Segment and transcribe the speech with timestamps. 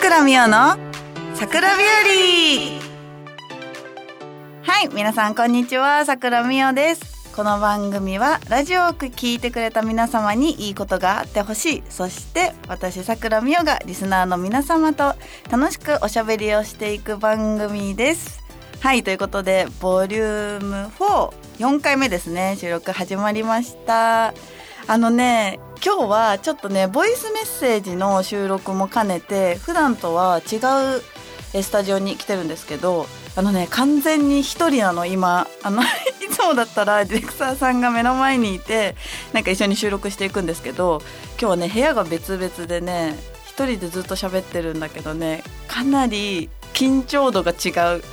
[0.00, 0.78] 倉美代の
[1.34, 2.80] 桜日
[4.64, 4.72] 和。
[4.72, 6.06] はい皆さんこんにちは。
[6.06, 7.36] 桜美代です。
[7.36, 11.82] この番組はラジオを聞いてくれた皆様にいいことがあってほしい。
[11.90, 15.14] そして私桜美代がリスナーの皆様と
[15.50, 18.40] 楽しくおしゃべりをしていく番組です。
[18.80, 20.86] はいということでボリューム
[21.58, 22.56] 44回目ですね。
[22.58, 24.32] 収録始まりました。
[24.86, 30.56] あのね今日はちょっとねボイスメッセージの収録も兼ねて普段とは違
[31.56, 35.46] うスタジオに来てるんですけどあのね完全に一人なの今。
[35.62, 35.82] あの
[36.20, 38.94] いつもだったらディレクターさんが目の前にいて
[39.32, 48.04] なんか一緒に収録していくんですけど今日はね部屋が別々でね一人でずっと喋ってるんだけどねかなり緊張度が違う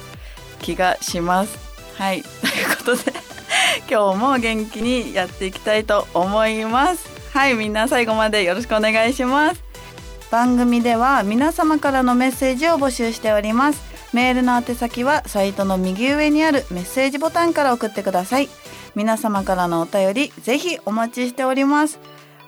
[0.62, 1.60] 気がします。
[1.98, 2.24] はい。
[2.24, 3.14] ということで
[3.90, 7.17] 今日も元気にやっていきたいと思います。
[7.38, 9.64] はいみんな最後までよろしくお願いします。
[10.32, 13.84] 番組では皆様からのメッセージを募集しております。
[14.12, 18.50] メールの宛先はサイトの右上にあるメッセージボタンから送ってください。
[18.96, 22.00] 皆様からのお便りぜひお待ちしております。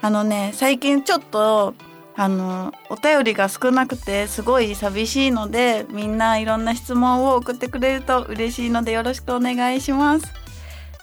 [0.01, 1.75] あのね最近ちょっと
[2.15, 10.38] あのお便りが少なくてすごい寂しいのでみんないろんな質問を送ってくれると嬉しいのでよろしくお願いします。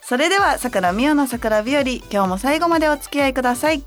[0.09, 3.83] それでは桜美代の桜日和今日も最後までお付き合いください。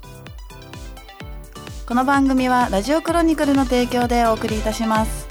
[1.88, 5.26] この番組はラジオクロニクルの提供でお送りいたします。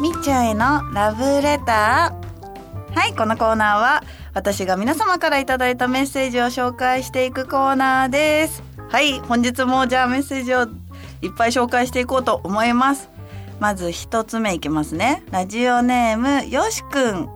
[0.00, 2.98] みっちゃんへのラブレター。
[2.98, 8.65] はいこのコーナーは私が皆様からいただいたメッセージを紹介していくコーナーです。
[8.88, 10.62] はい本日もじゃあメッセージを
[11.20, 13.10] いっぱい紹介していこうと思います。
[13.58, 15.24] まず一つ目いきますね。
[15.30, 17.28] ラジオネームよしくん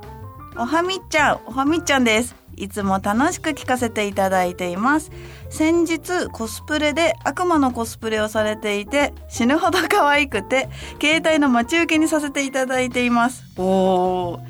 [0.57, 1.41] おはみちゃん。
[1.47, 2.37] おはみちゃんです。
[2.57, 5.11] いつも楽しく聞かせていただいています。
[5.49, 10.69] 先日コスプレで悪魔のコスプレをされていて死ぬほど可愛くて
[11.01, 13.43] 携帯の待ち受けにさせていただいています。
[13.57, 14.41] おー。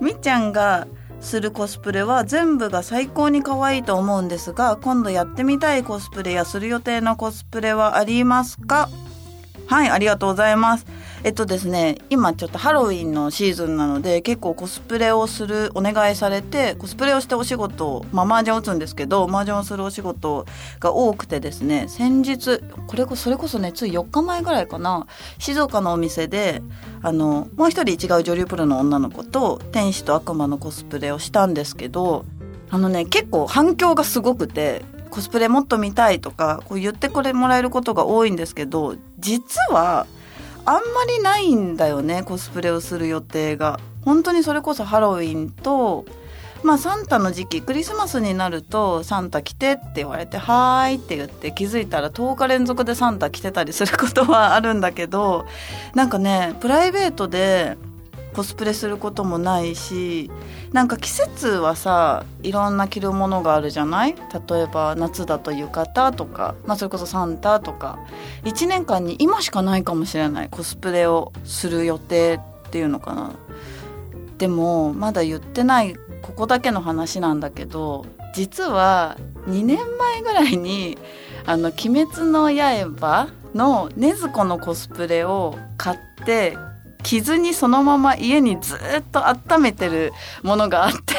[0.00, 0.86] みっちゃんが
[1.20, 8.88] するコスプレは全部が最高に可愛いと思うんですが今度やってみたいコスプレやする予定のコスプレはありますか？
[9.66, 10.86] はいありがとうございます。
[11.26, 20.46] えっとですね今ちょっとハロウィンのシーズンなので結構コスプレをするお願いされてコスプレをしてお仕事まあ麻雀を打つんですけど麻雀をするお仕事
[20.78, 25.08] が多くてですね先日これこそれこそねつい4日前ぐらいかな
[25.40, 26.62] 静岡のお店で
[27.02, 32.24] あのもう一人違う女流プロの女の子と天使と悪魔のコスプレをしたんですけど
[32.70, 40.06] あのね結構反響がすごくてコスプレもっと見たいとかこう言ってこれもらえることが多いんですけど実は
[40.66, 43.80] あんまりないんだよねコスプレをする予定が。
[44.04, 46.04] 本当にそれこそハロウィンと
[46.62, 55.44] まあサンタの時期クリスマスになるとサンタ来てって言われて「はーい」って言って気づいたら10日連続でサンタ来てたりすることはあるんだけど
[55.94, 57.76] なんかねプライベートで
[58.36, 60.30] コスプレすることもないし
[60.70, 64.14] なんか季節はさいろんな着るものがあるじゃない？
[64.14, 67.98] 例えば夏だと浴衣とか、まあ、それこそサンタとか。
[68.44, 70.48] 1年間に今しかないかもしれない。
[70.50, 72.34] コスプレをする予定
[72.66, 73.30] っていうのかな。
[74.36, 78.04] でもまだ言ってないここだけの話なんだけど
[78.34, 79.16] 実は
[79.48, 80.98] 2年前ぐらいに
[81.46, 86.58] 「あの鬼滅の刃」の禰豆子のコスプレを買って
[87.02, 88.78] 着ずにそのまま家にずっ
[89.10, 90.12] と温めてる
[90.42, 91.16] ものがあって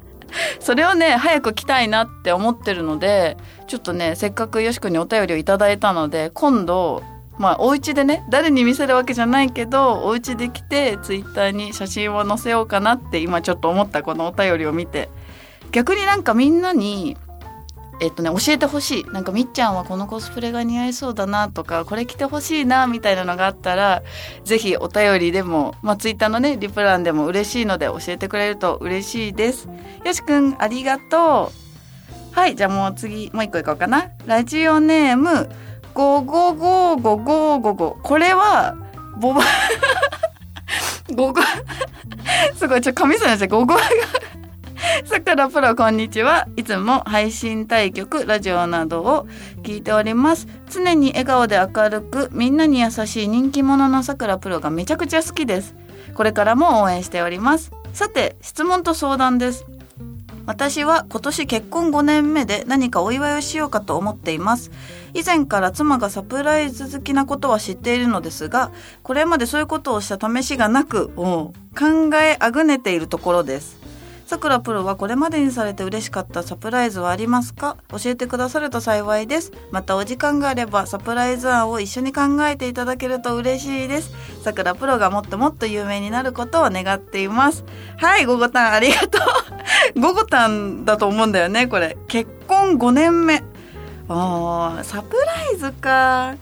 [0.60, 7.02] それをね早く着たいなって思ってるのでちょっとねせっかくよしくんにお便りをいただいたので今度
[7.38, 15.08] まあお家でね誰に見せるわけじゃないけどお家で来てツイッターに写真を載せようかなって今ちょっと思ったこのお便りを見て
[15.70, 17.16] 逆になんかみんなに
[18.02, 19.04] えっとね教えてほしい。
[19.04, 24.02] なんかみっちゃんはこのコスプレが似合いそうだなとかこれ着てほしいなみたいなのがあったら
[24.44, 29.68] 是非お便りでも、まあ、ツイッターのねリプランでも嬉しいので教えてくれると嬉しいです。
[30.04, 31.52] よしくんありがと
[32.34, 32.34] う。
[32.34, 34.10] はいじゃあもう次もう一個いこうかな。
[34.26, 35.48] ラジオネーム
[35.94, 38.74] 5555555これは
[39.20, 39.42] ボバ
[41.08, 41.34] 5 5
[42.56, 43.76] すごいちょっと神様ですね5 5
[45.04, 46.48] さくらプロこんにちは。
[46.56, 49.28] いつも配信対局ラジオなどを
[49.62, 50.48] 聞いております。
[50.68, 55.76] 常に笑顔で明るくみんなに優しい人気者のさくらプロがめちゃくちゃ好きです。
[56.14, 57.70] これからも応援しております。
[57.92, 59.64] さて質問と相談です。
[60.46, 64.72] 私は今年結婚5年目で何かお祝いをしようかと思っています。
[65.14, 71.52] 以前から妻がサプライズ好きなことは知っているのですがこれまでそういうことをした試しがなく考
[72.20, 73.81] えあぐねているところです。
[74.32, 77.76] さくらプロはこれまでにされて嬉しかったサプライズはありますか？
[77.90, 79.52] 教えてくださると幸いです。
[79.70, 84.10] またお時間があればサプライズ案を一緒に考えていただけると嬉しいです。
[84.42, 87.62] さくらプロがもっともっと有名になることを願っています。
[87.98, 89.18] はいゴゴタンありがと
[89.96, 90.00] う。
[90.00, 91.98] ゴゴタンだと思うんだよねこれ。
[92.08, 93.44] 結婚5年目。
[94.08, 96.36] あーサプライズか。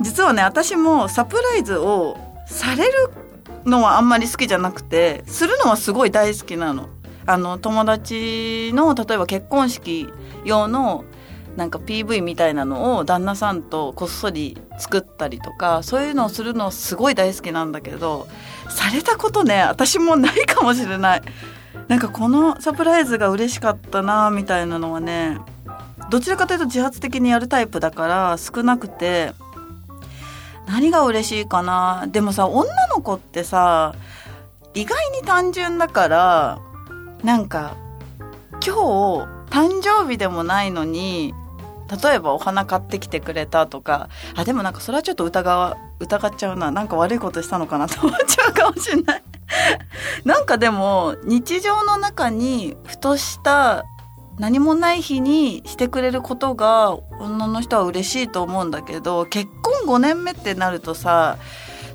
[0.00, 2.18] 実はね私もサプライズを
[2.48, 3.10] される
[3.64, 6.88] のはあんまり好きじゃなくてするのはすごい大好きなの。
[7.28, 10.08] あの友達の例えば結婚式
[10.46, 11.04] 用の
[11.56, 18.28] なんか PV みたいなのを旦那さんとこっそり作ったりとかそういうのをするのすごい大好きなんだけど
[18.70, 21.22] されたことね私もないかもしれない。
[21.88, 25.38] なんかこのサプライズが嬉しかったなみたいなのはね
[26.08, 29.32] どちらかというと自発的にやるタイプだから少なくて
[30.66, 32.06] 何が嬉しいかな。
[32.10, 33.94] でもさ女の子ってさ
[34.72, 36.58] 意外に単純だから
[37.22, 37.76] なんか
[38.52, 38.70] 今日
[39.50, 41.34] 誕生日でもないのに
[42.02, 46.70] 例えばお花買ってきてくれたとかあでもなんかそれはちょっと疑疑っちゃうな。
[46.70, 49.22] なんか悪いことしたのかなと思っちゃうかもしれない。
[50.24, 53.84] なんかでも日常の中にふとした
[54.38, 61.38] 何もない日にしてくれることが女の人は嬉しいと思うんだけど結婚5年目ってなるとさ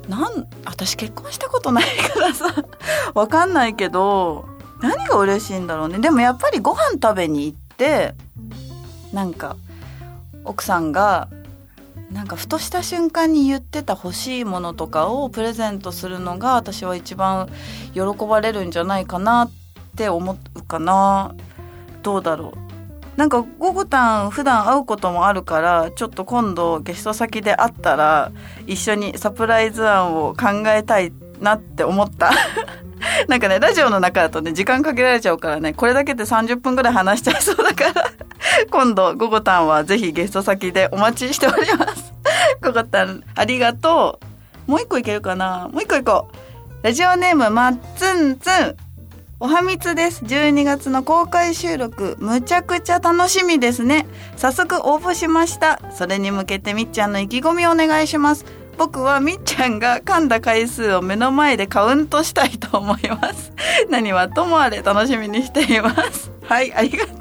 [0.08, 2.46] なん私結婚したことないからさ
[3.14, 4.46] わかんないけど
[4.84, 5.98] 何が嬉しいんだろうね。
[5.98, 8.14] でもやっぱりご飯食べに行って
[9.14, 9.56] なんか
[10.44, 11.28] 奥さんが
[12.12, 17.48] なんかふとした瞬間に言ってた欲しいものとかをプレゼントするのが私は一番
[17.94, 19.50] 喜ばれるんじゃないかなっ
[19.96, 21.34] て思うかな。
[22.02, 23.18] どうだろう。
[23.18, 28.32] なんかゴゴタン普段会うこともあるからちょっと今度ゲスト先で会ったら
[28.66, 32.32] 一緒にサプライズ案を考えたいなって思った。
[33.28, 38.10] なんかね、ラジオの中だとね、時間かけられちゃうからね、これだけで30分ぐらい話しちゃいそうだから
[38.70, 42.12] 今度、ゴゴタンはぜひゲスト先でお待ちしております。
[42.62, 44.18] ゴゴタン、ありがと
[44.66, 44.70] う。
[44.70, 45.68] もう一個いけるかな？
[45.72, 46.84] もう一個いこう。
[46.84, 48.76] ラジオネーム、まっつんつん。
[49.40, 50.24] おはみつです。
[50.24, 54.06] 12月の公開収録、むちゃくちゃ楽しみですね。
[54.36, 55.80] 早速応募しました。
[55.92, 58.44] それに向けてみっちゃんの意気込みをお願いします。
[58.76, 63.52] 僕はみっちゃんが噛んだ回数を目の前でカウントしたいと思います。
[63.90, 66.30] 何はともあれ楽しみにしています。
[66.44, 67.14] はいありがとう。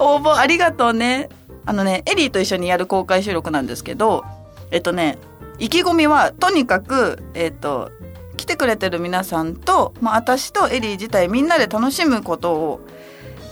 [0.00, 1.28] 応募ありがとうね。
[1.66, 4.24] あのねエリーと一緒にやる公開収録なんですけど
[4.70, 5.18] えっとね
[5.58, 7.90] 意気込みはとにかくえっと
[8.38, 12.80] 来てくれてる皆さんと、まあ、私とエリー自体みんなで楽しむことを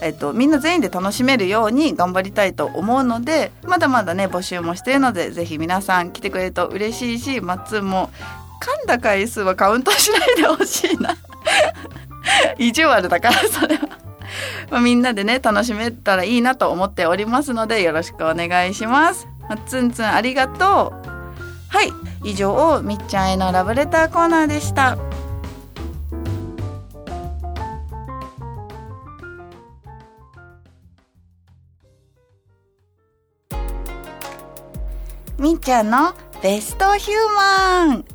[0.01, 8.11] えっと、みんな全員で楽しめるように頑張りたいと思うのでまだまだね募集もしているのでぜひ皆さん来てくれると嬉しいしマッツンも
[8.61, 11.15] 噛んだ回数はカウントしないでほしいな。
[12.57, 13.81] 意地悪だからそれは。
[14.69, 19.27] まあ、みんなでね楽しめたらいいなと思っておりますのでよろしくお願いします。
[19.49, 21.07] まっつんつんありがとう。
[21.69, 25.06] はい以上みっちゃんへのラブレターコーナーでした。
[35.39, 38.05] みっちゃんのベストヒューマン。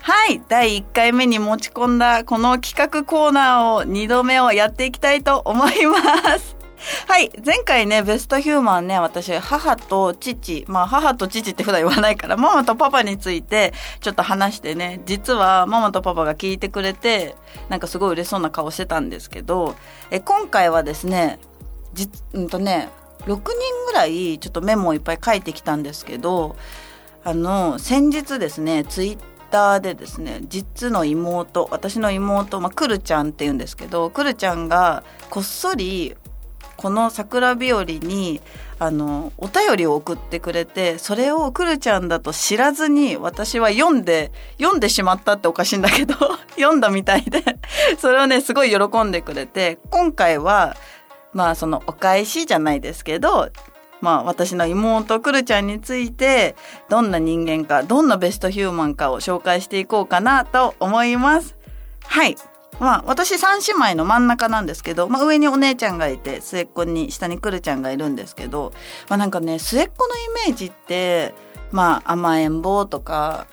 [0.00, 5.96] はい第1回目に持ち込んだこの企画コーナーを2度目をやっていきたいと思いま
[6.40, 6.56] す。
[7.06, 10.64] はい前回ねベストヒューマンね私母と父。
[10.66, 15.02] まあ母と父って普段言わないからママとパパについてちょっと話してね。
[15.06, 17.36] 実はママとパパが聞いてくれて
[17.68, 19.76] なんかすごい嬉しそうな顔してたんですけど
[20.10, 21.38] え今回はですね
[21.94, 22.88] じうんとね
[23.26, 23.40] 6人
[23.86, 26.56] ぐらいちょっとメモをいっぱい書いてきたんですけど
[27.24, 29.18] あの先日ですねツイッ
[29.50, 36.16] ターでですね実の妹私の妹、まあ、くるちゃんって言うんですけどくるちゃんがこっそり
[36.76, 38.40] この桜日和に
[38.80, 46.14] あのお便りを送ってくれてそれをくるちゃんだと知らずに私は読んで読んでしまったっておかしいんだけど
[46.58, 47.40] 読んだみたいで
[47.98, 50.76] それをねすごい喜んでくれて今回は
[51.32, 53.50] まあそのお返しじゃないですけど
[54.00, 56.56] まあ私の妹くるちゃんについて
[56.88, 61.56] どんな人間かどんなベストヒューマンかを紹介していこうかなと思います。
[62.04, 62.36] はい。
[62.80, 68.72] まあ私三姉妹の真ん中なんですけど、まあ上にお姉ちゃんがいて末っ子に下にくるちゃんがいるんですけど、
[69.08, 71.32] まあなんかね末っ子のイメージって
[71.70, 73.46] まあ甘えん坊とか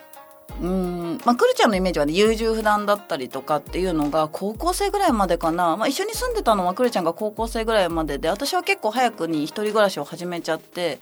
[0.62, 1.22] うん。
[1.26, 11.00] まあ、くるちゃんのイメージはね優柔不断だったりとかっていうのが高校生ぐらいまでかな、まあ、一緒に住んでたのはくるちゃんが高校生ぐらいまでで私は結構早くに一人暮らしを始めちゃって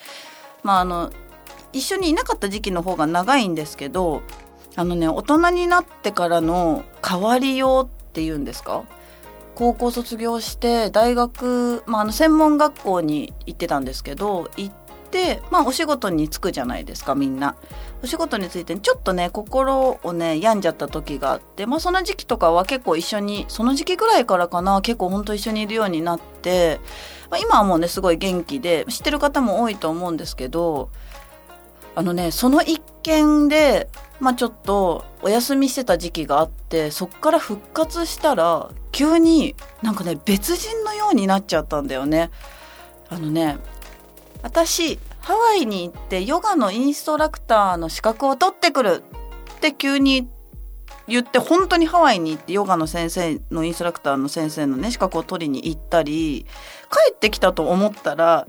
[0.63, 1.11] まああの
[1.73, 4.21] 一緒にいなかった時期の方が長いんですけど
[4.75, 8.83] あのね大人になってからの変わりようっていうんですか？
[9.55, 14.86] 高校卒業して大学、まあ、あの専門学校に行ってたんですけど行って、
[15.51, 17.55] まあ、お仕事に就くじゃないですかみんな。
[18.03, 26.79] お仕事についてちょっとね心をね病んじゃった時があって、まあ、その時期とかは結構一緒にその時期ぐらいからかな結構ほんと一緒にいるようになって、
[27.31, 30.91] まあ、今はもうねすごい元気で知ってる方も多いと思うんですけど
[31.95, 42.29] あのねその一件でまあちょっとお休みしてた時期があってそっから復活したら急になんかね別人のようになっちゃったんだよね。
[43.09, 43.57] あのね
[44.47, 49.03] 私ハワイに行ってヨガのインストラクターの資格を取ってくる
[49.55, 50.29] って急に
[51.05, 56.45] 言って本当にハワイに行ってヨガの先生のインストラクターの先生のね資格を取りに行ったり
[56.89, 58.47] 帰ってきたと思ったら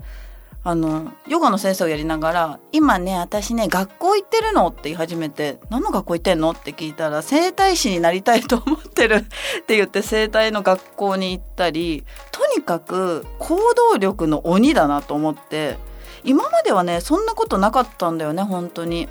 [0.63, 9.15] あのヨガの先生をやりながら「今ね私ね学校行ってるの?」って言い始めて「何の学校行ってんの?」って聞いたら「整体師になりたいと思ってる
[9.59, 15.77] 」って言って整体の学校に行ったりとにかく行動力の鬼だなと思って
[16.23, 19.09] 今まではねそんなことなかったんだよね本当に。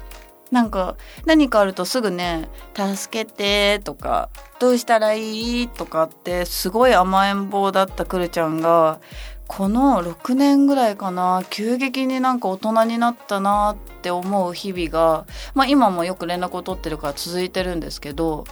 [0.51, 0.97] なんか
[1.27, 8.99] 何かあるとすぐね「助けて」とか「どうしたらいい?」とかってすごい甘えん坊だったくるちゃんが
[9.47, 18.45] この6年ぐらいかな急激になんか大人になったなって思う日々が、まあ、今もよく連絡を取ってるから続いてるんですけど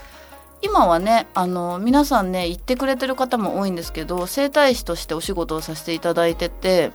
[0.62, 6.92] 今はねあの皆さんね言ってくれてる方も多いんですけど整体師としてお仕事をさせていただいてて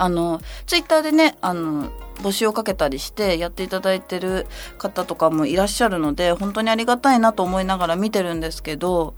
[0.00, 1.90] あのツイッターでねあの
[2.22, 4.46] 募集をかけたりしてやっていただいてる
[4.78, 9.14] 方とかもいらっしゃるので本当にありがたいなと思いながら見てるんですけど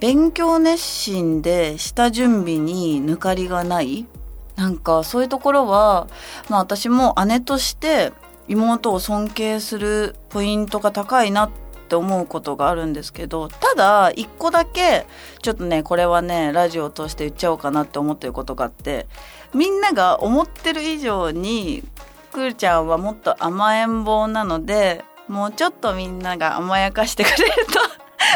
[0.00, 4.06] 勉強熱心で下準備に抜かりがない
[4.56, 6.08] なんかそういうところは、
[6.48, 8.12] まあ、私も姉として
[8.48, 15.06] 妹を尊敬するポイントが高いなってって思うことがあるんですけどただ一個だけ
[15.40, 19.06] ちょっとねこれはねラジオを通して言っちゃおうかなって思ってることがあって
[19.54, 21.84] みんなが思ってる以上に
[22.32, 27.52] くーちゃんはもっと甘えん坊なのでもうちょっとみんなが甘やかしてくれる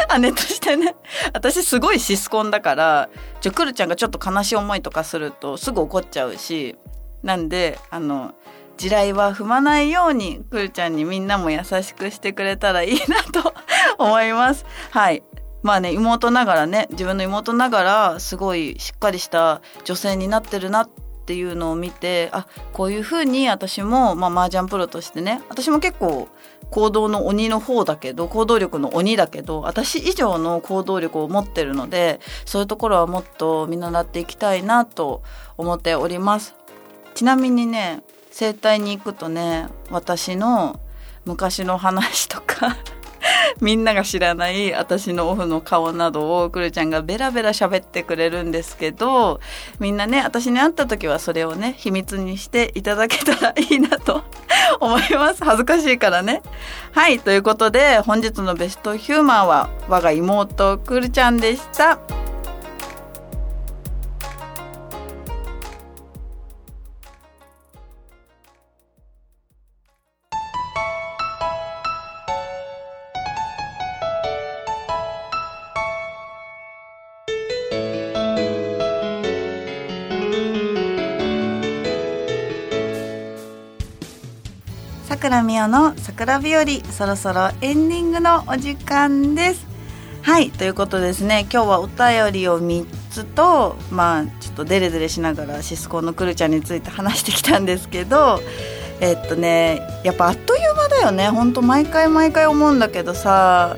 [0.09, 0.95] と 姉としてね
[1.33, 3.09] 私すごいシスコンだから
[3.41, 6.77] ちょくるちゃんがちょっと悲しい思いとかするとすぐ怒っちゃうし
[7.21, 8.33] なんであの
[8.81, 13.53] 地雷は踏まないようにくるちゃんにみんなも優しくしてくれたらいいなと
[14.03, 14.65] 思います。
[14.89, 15.21] はい
[15.61, 20.89] まあね妹ながらね自分の妹ながらすごいしっかりした女性になってるなっ
[21.27, 26.27] ていうのを見てあこういうふうに私も、まあ、麻雀プロとしてね私も結構
[26.71, 35.21] 行動の鬼の方だけど行動力の鬼だけど私以上の行動力を持ってるのでそういうところはもっと見習っていきたいなと
[35.55, 36.55] 思っております
[37.13, 40.79] ちなみにね整体に行くとね私の
[41.25, 42.77] 昔の話とか
[43.61, 49.39] みんなが知らない私のオフの顔などをくるちゃんがベラベラ喋ってくれるんですけど
[49.79, 54.23] みんなね私に会った時はそれをね秘密にしていただけたらいいなと
[54.79, 56.41] 思います恥ずかしいからね
[56.93, 61.99] はいということで本日のベストヒューマンは我が妹くるちゃんでした。
[85.31, 89.65] 倉美代の桜日和そろそろエンディングのお時間です。
[90.23, 91.47] はいということですね。
[91.49, 98.41] 今日はお便りを3つとまあちょっとデレデレしながらシスコのくるちゃんについて話してきたんですけど
[98.99, 101.29] えっとねやっぱあっという間だよね。
[101.29, 103.77] ほんと毎回毎回思うんだけどさ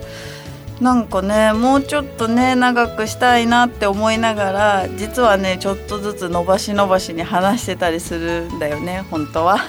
[0.81, 9.59] なんかねもうちょっとね長くしたいなって思いながら実はねちょっとずつ伸ばし伸ばしに話してたりするんだよね本当は。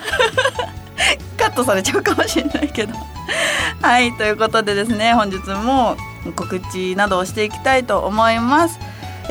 [1.55, 2.95] ットされちゃうかもしれないけど。
[3.81, 5.97] はいということでですね本日も
[6.37, 8.79] 告知などをしていきたいと思います。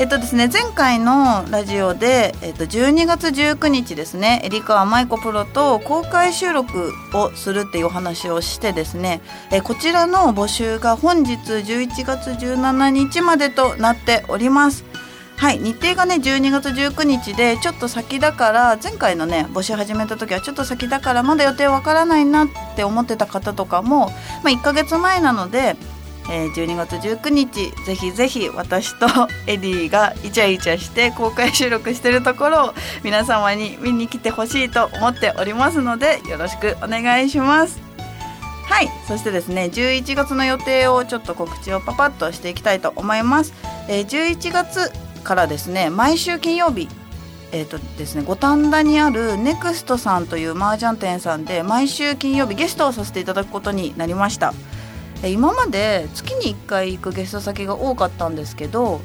[0.00, 9.20] えっとですね前回のラジオで、えっと、12月19日ですねエリカワ舞子プロと公開収録をするっていうお話をしてですね
[9.52, 14.84] えこちらの募集が本日11月17日までとなっております。
[15.36, 24.14] はい日程がね12月19日でちょっと先だから前回のね募集始めた時はちょっと先だからまだ予定わからないなって思ってた方とかも、ま
[24.46, 25.76] あ、1ヶ月前なので、
[26.30, 29.06] えー、12月19日ぜひぜひ私と
[29.46, 37.94] エディがイチャイチャして公開収録してるところを皆様に見に来てほしいと思っておりますのでよろしくお願いします。
[38.66, 43.52] はいそしてですね11月の予定をちょっと告知をパパッとしていきたいと思います、
[43.88, 44.90] えー、11月
[45.24, 46.88] からですね毎週金曜日
[47.52, 54.52] えーとですね、五反田にあるネクストさんという麻雀店さんで毎週金曜日ゲストをさせていただくことになりました、
[55.22, 59.00] え今まで月に1回行くゲスト先が多かったんですけど、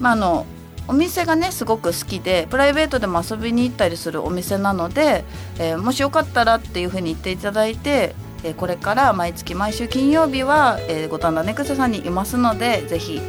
[0.00, 0.44] まあ、あの
[0.88, 5.22] お店がねすごく好きでプライベートでも遊びに行ったりするお店なので、
[5.60, 13.20] えー、もしよかったらっていうふうに言っていただいてえ、これから毎月毎週金曜日は、え、五反田ネクストさんにいますのでぜひ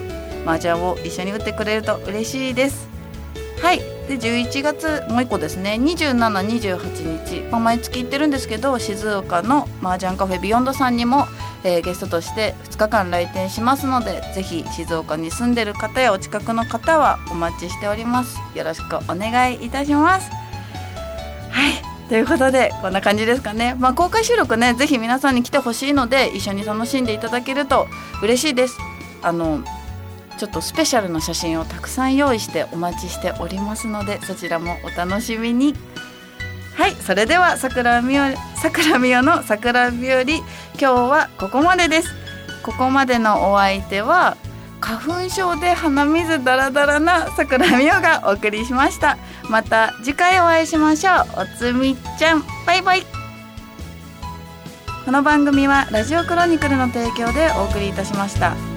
[0.45, 2.87] 麻雀を一緒に打ってくれると嬉しいです。
[3.61, 3.79] はい。
[4.07, 5.77] で11月もう一個ですね。
[5.81, 11.25] 2728日、まあ、毎月行ってるんですけど静岡の麻雀カフェビヨンドさんにも、
[11.63, 18.37] えー、ゲストとして2日間来店しますのでぜひ静岡に住んでる方やお近くの方はお待ちしております。
[18.53, 20.29] よろしくお願いいたします。
[21.49, 21.73] はい。
[22.07, 27.87] ということでこんな感じですかね、まあ、公開収録ねぜひ皆さんに来てほしいので一緒に楽しんでいただけると
[28.21, 28.77] 嬉しいです。
[29.23, 29.63] あの
[30.37, 35.73] ちょっとスペシャルな写真をたくさん用意してお待ちしておりますのでそちらもお楽しみに。
[36.75, 38.23] はいそれでは桜みお
[38.55, 40.21] 桜みおの桜日和。
[40.21, 40.43] 今
[40.77, 42.09] 日はここまでです。
[42.63, 44.37] ここまでのお相手は
[44.81, 49.17] 花粉症で鼻水ダラダラな桜美代がお送りしました。
[49.49, 51.41] また次回お会いしましょう。
[51.41, 52.43] おつみちゃん。
[52.65, 53.03] バイバイ。
[55.05, 58.74] この番組はラジオクロニクルの提供でお送りいたしました。